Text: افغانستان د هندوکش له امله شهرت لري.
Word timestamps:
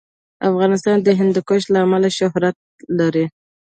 افغانستان 0.49 0.97
د 1.03 1.07
هندوکش 1.19 1.63
له 1.73 1.79
امله 1.85 2.09
شهرت 2.17 2.55
لري. 2.99 3.25